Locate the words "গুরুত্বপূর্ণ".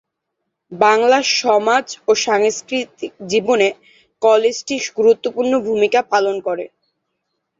4.97-5.53